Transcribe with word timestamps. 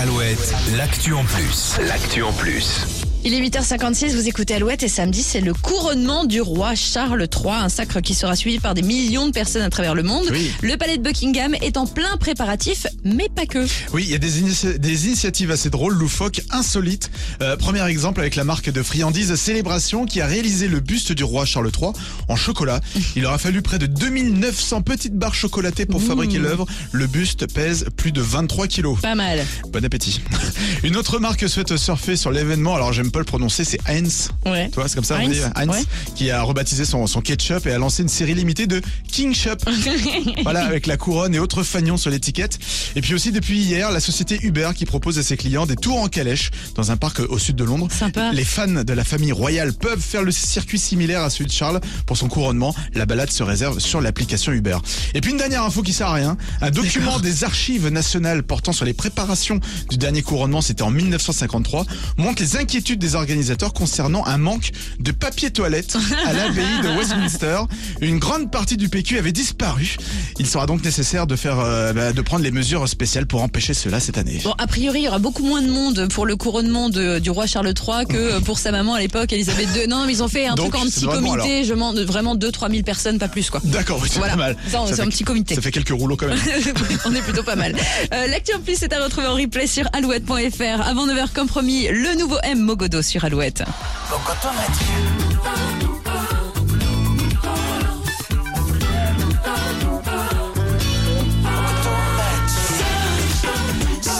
Alouette, 0.00 0.54
l'actu 0.78 1.12
en 1.12 1.24
plus. 1.24 1.76
L'actu 1.86 2.22
en 2.22 2.32
plus. 2.32 3.09
Il 3.22 3.34
est 3.34 3.40
8h56, 3.42 4.14
vous 4.14 4.28
écoutez 4.28 4.54
Alouette 4.54 4.82
et 4.82 4.88
samedi, 4.88 5.22
c'est 5.22 5.42
le 5.42 5.52
couronnement 5.52 6.24
du 6.24 6.40
roi 6.40 6.74
Charles 6.74 7.28
III, 7.30 7.52
un 7.52 7.68
sacre 7.68 8.00
qui 8.00 8.14
sera 8.14 8.34
suivi 8.34 8.58
par 8.58 8.72
des 8.72 8.80
millions 8.80 9.26
de 9.26 9.32
personnes 9.32 9.60
à 9.60 9.68
travers 9.68 9.94
le 9.94 10.02
monde. 10.02 10.24
Oui. 10.30 10.50
Le 10.62 10.74
palais 10.78 10.96
de 10.96 11.02
Buckingham 11.02 11.54
est 11.60 11.76
en 11.76 11.86
plein 11.86 12.16
préparatif, 12.18 12.86
mais 13.04 13.28
pas 13.28 13.44
que. 13.44 13.66
Oui, 13.92 14.04
il 14.06 14.10
y 14.10 14.14
a 14.14 14.18
des, 14.18 14.40
initia- 14.40 14.78
des 14.78 15.06
initiatives 15.06 15.50
assez 15.50 15.68
drôles, 15.68 15.92
loufoques, 15.96 16.40
insolites. 16.48 17.10
Euh, 17.42 17.58
premier 17.58 17.86
exemple 17.86 18.20
avec 18.20 18.36
la 18.36 18.44
marque 18.44 18.70
de 18.70 18.82
friandises 18.82 19.34
Célébration 19.34 20.06
qui 20.06 20.22
a 20.22 20.26
réalisé 20.26 20.66
le 20.66 20.80
buste 20.80 21.12
du 21.12 21.22
roi 21.22 21.44
Charles 21.44 21.70
III 21.78 21.90
en 22.28 22.36
chocolat. 22.36 22.80
Il 23.16 23.26
aura 23.26 23.36
fallu 23.36 23.60
près 23.60 23.78
de 23.78 23.84
2900 23.84 24.80
petites 24.80 25.14
barres 25.14 25.34
chocolatées 25.34 25.84
pour 25.84 26.00
fabriquer 26.02 26.38
l'œuvre. 26.38 26.64
Le 26.92 27.06
buste 27.06 27.52
pèse 27.52 27.84
plus 27.98 28.12
de 28.12 28.22
23 28.22 28.66
kilos. 28.66 28.98
Pas 29.02 29.14
mal. 29.14 29.44
Bon 29.68 29.84
appétit. 29.84 30.22
Une 30.84 30.96
autre 30.96 31.18
marque 31.18 31.46
souhaite 31.50 31.76
surfer 31.76 32.16
sur 32.16 32.30
l'événement, 32.30 32.74
alors 32.74 32.94
j'aime 32.94 33.09
pas 33.10 33.18
le 33.18 33.24
prononcer, 33.24 33.64
c'est 33.64 33.80
Heinz. 33.86 34.30
Ouais. 34.46 34.68
Tu 34.68 34.74
vois, 34.76 34.88
c'est 34.88 34.94
comme 34.94 35.04
ça, 35.04 35.16
on 35.16 35.20
Heinz, 35.20 35.30
dit 35.32 35.40
Heinz, 35.54 35.70
ouais. 35.70 35.84
qui 36.14 36.30
a 36.30 36.42
rebaptisé 36.42 36.84
son, 36.84 37.06
son 37.06 37.20
ketchup 37.20 37.66
et 37.66 37.72
a 37.72 37.78
lancé 37.78 38.02
une 38.02 38.08
série 38.08 38.34
limitée 38.34 38.66
de 38.66 38.80
King 39.10 39.34
Shop. 39.34 39.56
voilà, 40.42 40.64
avec 40.64 40.86
la 40.86 40.96
couronne 40.96 41.34
et 41.34 41.38
autres 41.38 41.62
fagnons 41.62 41.96
sur 41.96 42.10
l'étiquette. 42.10 42.58
Et 42.96 43.00
puis 43.00 43.14
aussi, 43.14 43.32
depuis 43.32 43.60
hier, 43.60 43.90
la 43.90 44.00
société 44.00 44.38
Uber 44.42 44.70
qui 44.74 44.84
propose 44.84 45.18
à 45.18 45.22
ses 45.22 45.36
clients 45.36 45.66
des 45.66 45.76
tours 45.76 46.00
en 46.00 46.08
calèche 46.08 46.50
dans 46.74 46.90
un 46.90 46.96
parc 46.96 47.20
au 47.20 47.38
sud 47.38 47.56
de 47.56 47.64
Londres. 47.64 47.88
Sympa. 47.90 48.32
Les 48.32 48.44
fans 48.44 48.84
de 48.84 48.92
la 48.92 49.04
famille 49.04 49.32
royale 49.32 49.72
peuvent 49.72 50.00
faire 50.00 50.22
le 50.22 50.32
circuit 50.32 50.78
similaire 50.78 51.22
à 51.22 51.30
celui 51.30 51.46
de 51.46 51.52
Charles 51.52 51.80
pour 52.06 52.16
son 52.16 52.28
couronnement. 52.28 52.74
La 52.94 53.06
balade 53.06 53.30
se 53.30 53.42
réserve 53.42 53.78
sur 53.78 54.00
l'application 54.00 54.52
Uber. 54.52 54.78
Et 55.14 55.20
puis 55.20 55.30
une 55.30 55.36
dernière 55.36 55.64
info 55.64 55.82
qui 55.82 55.92
sert 55.92 56.08
à 56.08 56.14
rien. 56.14 56.36
Un 56.60 56.70
document 56.70 57.18
des 57.18 57.44
archives 57.44 57.88
nationales 57.88 58.42
portant 58.42 58.72
sur 58.72 58.84
les 58.84 58.92
préparations 58.92 59.60
du 59.88 59.96
dernier 59.96 60.22
couronnement, 60.22 60.60
c'était 60.60 60.82
en 60.82 60.90
1953, 60.90 61.86
montre 62.16 62.42
les 62.42 62.56
inquiétudes 62.56 62.99
des 63.00 63.14
organisateurs 63.16 63.72
concernant 63.72 64.24
un 64.26 64.38
manque 64.38 64.70
de 65.00 65.10
papier 65.10 65.50
toilette 65.50 65.96
à 66.26 66.32
l'abbaye 66.32 66.64
de 66.84 66.88
Westminster. 66.96 67.58
Une 68.00 68.18
grande 68.18 68.50
partie 68.50 68.76
du 68.76 68.88
PQ 68.88 69.18
avait 69.18 69.32
disparu. 69.32 69.96
Il 70.38 70.46
sera 70.46 70.66
donc 70.66 70.84
nécessaire 70.84 71.26
de 71.26 71.34
faire, 71.36 71.58
euh, 71.58 71.92
bah, 71.92 72.12
de 72.12 72.22
prendre 72.22 72.44
les 72.44 72.50
mesures 72.52 72.88
spéciales 72.88 73.26
pour 73.26 73.42
empêcher 73.42 73.74
cela 73.74 73.98
cette 74.00 74.18
année. 74.18 74.40
Bon, 74.44 74.54
a 74.58 74.66
priori, 74.66 75.00
il 75.00 75.04
y 75.04 75.08
aura 75.08 75.18
beaucoup 75.18 75.42
moins 75.44 75.62
de 75.62 75.68
monde 75.70 76.08
pour 76.12 76.26
le 76.26 76.36
couronnement 76.36 76.88
de- 76.90 77.18
du 77.18 77.30
roi 77.30 77.46
Charles 77.46 77.68
III 77.74 78.06
que 78.06 78.38
pour 78.44 78.58
sa 78.58 78.70
maman 78.70 78.94
à 78.94 79.00
l'époque, 79.00 79.32
Elisabeth 79.32 79.68
II. 79.74 79.88
Non, 79.88 80.06
mais 80.06 80.12
ils 80.12 80.22
ont 80.22 80.28
fait 80.28 80.46
un 80.46 80.54
Donc, 80.54 80.70
truc 80.72 80.82
en 80.82 80.86
petit 80.86 81.06
comité, 81.06 81.64
je 81.64 81.70
demande 81.70 81.98
vraiment 82.00 82.36
2-3 82.36 82.70
000 82.70 82.82
personnes, 82.82 83.18
pas 83.18 83.28
plus 83.28 83.50
quoi. 83.50 83.60
D'accord, 83.64 83.98
oui, 84.02 84.08
c'est 84.12 84.18
Voilà. 84.18 84.34
pas 84.34 84.38
mal. 84.38 84.56
Ça, 84.70 84.78
c'est 84.86 84.94
fait- 84.96 85.02
un 85.02 85.08
petit 85.08 85.24
comité. 85.24 85.54
Ça 85.54 85.62
fait 85.62 85.72
quelques 85.72 85.88
rouleaux 85.90 86.16
quand 86.16 86.26
même. 86.28 86.38
On 87.06 87.14
est 87.14 87.22
plutôt 87.22 87.42
pas 87.42 87.56
mal. 87.56 87.74
Euh, 88.12 88.26
L'actu 88.26 88.52
en 88.54 88.60
plus 88.60 88.82
est 88.82 88.92
à 88.92 89.02
retrouver 89.02 89.26
en 89.26 89.34
replay 89.34 89.66
sur 89.66 89.84
alouette.fr. 89.94 90.82
Avant 90.86 91.06
9h, 91.06 91.32
comme 91.32 91.46
promis, 91.48 91.88
le 91.88 92.18
nouveau 92.18 92.36
M 92.42 92.60
Sur 93.02 93.24
Alouette. 93.24 93.62